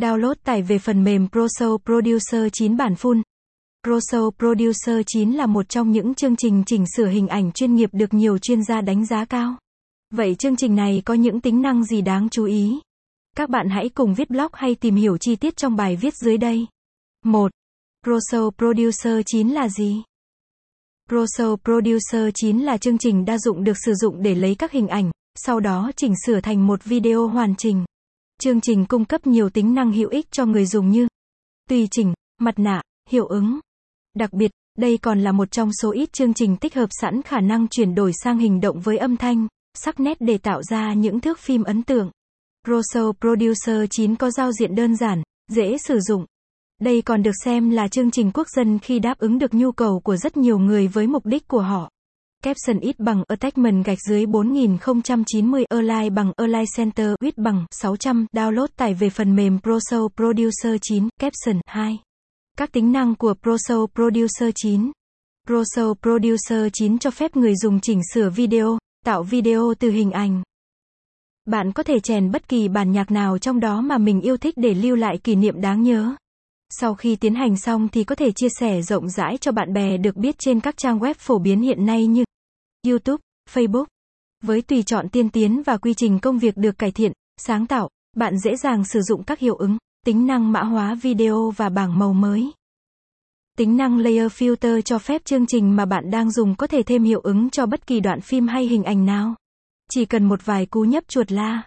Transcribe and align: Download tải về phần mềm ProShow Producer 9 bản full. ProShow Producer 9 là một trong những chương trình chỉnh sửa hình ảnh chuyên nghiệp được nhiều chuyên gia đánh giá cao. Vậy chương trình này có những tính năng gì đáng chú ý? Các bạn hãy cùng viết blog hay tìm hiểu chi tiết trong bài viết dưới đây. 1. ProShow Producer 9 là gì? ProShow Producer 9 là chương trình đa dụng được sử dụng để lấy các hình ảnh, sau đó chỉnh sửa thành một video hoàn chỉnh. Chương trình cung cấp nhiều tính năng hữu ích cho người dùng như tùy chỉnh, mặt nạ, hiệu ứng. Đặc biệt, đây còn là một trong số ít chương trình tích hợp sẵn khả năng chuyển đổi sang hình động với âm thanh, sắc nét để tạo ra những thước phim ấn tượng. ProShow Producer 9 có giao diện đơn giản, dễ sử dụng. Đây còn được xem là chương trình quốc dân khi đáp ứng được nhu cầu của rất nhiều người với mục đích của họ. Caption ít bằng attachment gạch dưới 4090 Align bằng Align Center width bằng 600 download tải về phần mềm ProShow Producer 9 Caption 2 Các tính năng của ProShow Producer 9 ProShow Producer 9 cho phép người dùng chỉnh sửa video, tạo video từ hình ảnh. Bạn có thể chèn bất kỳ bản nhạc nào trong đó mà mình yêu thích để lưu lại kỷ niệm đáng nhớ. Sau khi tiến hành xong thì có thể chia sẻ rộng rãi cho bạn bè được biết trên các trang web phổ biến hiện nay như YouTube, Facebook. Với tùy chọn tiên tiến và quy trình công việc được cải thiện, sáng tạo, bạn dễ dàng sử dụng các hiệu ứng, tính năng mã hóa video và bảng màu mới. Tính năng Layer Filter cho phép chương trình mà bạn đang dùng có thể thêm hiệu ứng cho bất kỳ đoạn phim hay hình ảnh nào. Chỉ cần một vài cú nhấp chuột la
Download 0.00 0.34
tải 0.44 0.62
về 0.62 0.78
phần 0.78 1.04
mềm 1.04 1.26
ProShow 1.32 1.78
Producer 1.78 2.52
9 2.52 2.76
bản 2.76 2.94
full. 2.94 3.22
ProShow 3.86 4.30
Producer 4.30 5.00
9 5.06 5.32
là 5.32 5.46
một 5.46 5.68
trong 5.68 5.90
những 5.90 6.14
chương 6.14 6.36
trình 6.36 6.62
chỉnh 6.66 6.84
sửa 6.96 7.06
hình 7.06 7.28
ảnh 7.28 7.52
chuyên 7.52 7.74
nghiệp 7.74 7.90
được 7.92 8.14
nhiều 8.14 8.38
chuyên 8.38 8.64
gia 8.64 8.80
đánh 8.80 9.06
giá 9.06 9.24
cao. 9.24 9.56
Vậy 10.14 10.34
chương 10.34 10.56
trình 10.56 10.76
này 10.76 11.02
có 11.04 11.14
những 11.14 11.40
tính 11.40 11.62
năng 11.62 11.84
gì 11.84 12.00
đáng 12.02 12.28
chú 12.30 12.44
ý? 12.44 12.80
Các 13.36 13.50
bạn 13.50 13.68
hãy 13.68 13.88
cùng 13.88 14.14
viết 14.14 14.30
blog 14.30 14.50
hay 14.52 14.74
tìm 14.74 14.94
hiểu 14.94 15.18
chi 15.18 15.36
tiết 15.36 15.56
trong 15.56 15.76
bài 15.76 15.96
viết 15.96 16.14
dưới 16.14 16.38
đây. 16.38 16.66
1. 17.24 17.50
ProShow 18.06 18.50
Producer 18.50 19.22
9 19.26 19.48
là 19.48 19.68
gì? 19.68 20.02
ProShow 21.10 21.56
Producer 21.56 22.30
9 22.34 22.58
là 22.58 22.76
chương 22.76 22.98
trình 22.98 23.24
đa 23.24 23.38
dụng 23.38 23.64
được 23.64 23.76
sử 23.84 23.94
dụng 23.94 24.22
để 24.22 24.34
lấy 24.34 24.54
các 24.54 24.72
hình 24.72 24.88
ảnh, 24.88 25.10
sau 25.34 25.60
đó 25.60 25.90
chỉnh 25.96 26.14
sửa 26.26 26.40
thành 26.40 26.66
một 26.66 26.84
video 26.84 27.26
hoàn 27.26 27.54
chỉnh. 27.56 27.84
Chương 28.42 28.60
trình 28.60 28.86
cung 28.86 29.04
cấp 29.04 29.26
nhiều 29.26 29.50
tính 29.50 29.74
năng 29.74 29.92
hữu 29.92 30.08
ích 30.08 30.26
cho 30.30 30.46
người 30.46 30.66
dùng 30.66 30.90
như 30.90 31.08
tùy 31.68 31.88
chỉnh, 31.90 32.14
mặt 32.38 32.54
nạ, 32.58 32.82
hiệu 33.08 33.26
ứng. 33.26 33.60
Đặc 34.14 34.32
biệt, 34.32 34.50
đây 34.78 34.98
còn 35.02 35.20
là 35.20 35.32
một 35.32 35.50
trong 35.50 35.70
số 35.82 35.92
ít 35.92 36.12
chương 36.12 36.34
trình 36.34 36.56
tích 36.56 36.74
hợp 36.74 36.86
sẵn 36.90 37.22
khả 37.22 37.40
năng 37.40 37.68
chuyển 37.68 37.94
đổi 37.94 38.12
sang 38.24 38.38
hình 38.38 38.60
động 38.60 38.80
với 38.80 38.98
âm 38.98 39.16
thanh, 39.16 39.46
sắc 39.74 40.00
nét 40.00 40.16
để 40.20 40.38
tạo 40.38 40.62
ra 40.62 40.94
những 40.94 41.20
thước 41.20 41.38
phim 41.38 41.62
ấn 41.62 41.82
tượng. 41.82 42.10
ProShow 42.66 43.12
Producer 43.12 43.90
9 43.90 44.16
có 44.16 44.30
giao 44.30 44.52
diện 44.52 44.74
đơn 44.74 44.96
giản, 44.96 45.22
dễ 45.52 45.76
sử 45.78 46.00
dụng. 46.00 46.26
Đây 46.80 47.02
còn 47.02 47.22
được 47.22 47.34
xem 47.44 47.70
là 47.70 47.88
chương 47.88 48.10
trình 48.10 48.30
quốc 48.34 48.46
dân 48.56 48.78
khi 48.78 48.98
đáp 48.98 49.18
ứng 49.18 49.38
được 49.38 49.54
nhu 49.54 49.72
cầu 49.72 50.00
của 50.00 50.16
rất 50.16 50.36
nhiều 50.36 50.58
người 50.58 50.88
với 50.88 51.06
mục 51.06 51.26
đích 51.26 51.48
của 51.48 51.62
họ. 51.62 51.90
Caption 52.44 52.80
ít 52.80 52.98
bằng 52.98 53.22
attachment 53.28 53.84
gạch 53.84 53.98
dưới 54.08 54.26
4090 54.26 55.64
Align 55.64 56.14
bằng 56.14 56.32
Align 56.36 56.64
Center 56.76 57.14
width 57.20 57.32
bằng 57.36 57.66
600 57.70 58.26
download 58.32 58.66
tải 58.76 58.94
về 58.94 59.10
phần 59.10 59.36
mềm 59.36 59.58
ProShow 59.62 60.08
Producer 60.08 60.76
9 60.82 61.08
Caption 61.20 61.60
2 61.66 61.98
Các 62.58 62.72
tính 62.72 62.92
năng 62.92 63.14
của 63.14 63.34
ProShow 63.42 63.86
Producer 63.86 64.50
9 64.54 64.90
ProShow 65.48 65.94
Producer 65.94 66.68
9 66.72 66.98
cho 66.98 67.10
phép 67.10 67.36
người 67.36 67.56
dùng 67.56 67.80
chỉnh 67.80 68.00
sửa 68.14 68.30
video, 68.30 68.78
tạo 69.04 69.22
video 69.22 69.74
từ 69.78 69.90
hình 69.90 70.10
ảnh. 70.10 70.42
Bạn 71.44 71.72
có 71.72 71.82
thể 71.82 72.00
chèn 72.00 72.30
bất 72.30 72.48
kỳ 72.48 72.68
bản 72.68 72.92
nhạc 72.92 73.10
nào 73.10 73.38
trong 73.38 73.60
đó 73.60 73.80
mà 73.80 73.98
mình 73.98 74.20
yêu 74.20 74.36
thích 74.36 74.54
để 74.56 74.74
lưu 74.74 74.96
lại 74.96 75.18
kỷ 75.18 75.34
niệm 75.34 75.60
đáng 75.60 75.82
nhớ. 75.82 76.14
Sau 76.72 76.94
khi 76.94 77.16
tiến 77.16 77.34
hành 77.34 77.56
xong 77.56 77.88
thì 77.88 78.04
có 78.04 78.14
thể 78.14 78.32
chia 78.32 78.48
sẻ 78.60 78.82
rộng 78.82 79.08
rãi 79.08 79.36
cho 79.40 79.52
bạn 79.52 79.72
bè 79.72 79.96
được 79.96 80.16
biết 80.16 80.38
trên 80.38 80.60
các 80.60 80.76
trang 80.76 80.98
web 80.98 81.14
phổ 81.18 81.38
biến 81.38 81.60
hiện 81.60 81.86
nay 81.86 82.06
như 82.06 82.24
YouTube, 82.86 83.20
Facebook. 83.52 83.84
Với 84.42 84.62
tùy 84.62 84.82
chọn 84.82 85.08
tiên 85.08 85.30
tiến 85.30 85.62
và 85.62 85.76
quy 85.76 85.94
trình 85.94 86.18
công 86.18 86.38
việc 86.38 86.56
được 86.56 86.78
cải 86.78 86.90
thiện, 86.90 87.12
sáng 87.36 87.66
tạo, 87.66 87.88
bạn 88.16 88.38
dễ 88.38 88.56
dàng 88.56 88.84
sử 88.84 89.00
dụng 89.02 89.22
các 89.22 89.38
hiệu 89.38 89.54
ứng, 89.54 89.76
tính 90.06 90.26
năng 90.26 90.52
mã 90.52 90.62
hóa 90.62 90.94
video 90.94 91.50
và 91.50 91.68
bảng 91.68 91.98
màu 91.98 92.12
mới. 92.12 92.50
Tính 93.58 93.76
năng 93.76 93.98
Layer 93.98 94.32
Filter 94.32 94.80
cho 94.80 94.98
phép 94.98 95.24
chương 95.24 95.46
trình 95.46 95.76
mà 95.76 95.84
bạn 95.84 96.10
đang 96.10 96.30
dùng 96.30 96.54
có 96.54 96.66
thể 96.66 96.82
thêm 96.82 97.02
hiệu 97.02 97.20
ứng 97.20 97.50
cho 97.50 97.66
bất 97.66 97.86
kỳ 97.86 98.00
đoạn 98.00 98.20
phim 98.20 98.48
hay 98.48 98.66
hình 98.66 98.84
ảnh 98.84 99.06
nào. 99.06 99.34
Chỉ 99.90 100.04
cần 100.04 100.24
một 100.24 100.46
vài 100.46 100.66
cú 100.66 100.80
nhấp 100.80 101.08
chuột 101.08 101.32
la 101.32 101.62